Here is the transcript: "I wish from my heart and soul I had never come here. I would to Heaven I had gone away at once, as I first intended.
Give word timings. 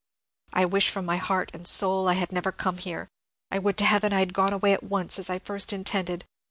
"I 0.53 0.65
wish 0.65 0.89
from 0.89 1.05
my 1.05 1.17
heart 1.17 1.51
and 1.53 1.67
soul 1.67 2.07
I 2.09 2.15
had 2.15 2.31
never 2.31 2.51
come 2.51 2.79
here. 2.79 3.07
I 3.51 3.59
would 3.59 3.77
to 3.77 3.85
Heaven 3.85 4.11
I 4.13 4.19
had 4.21 4.33
gone 4.33 4.51
away 4.51 4.73
at 4.73 4.81
once, 4.81 5.19
as 5.19 5.29
I 5.29 5.37
first 5.37 5.71
intended. 5.71 6.25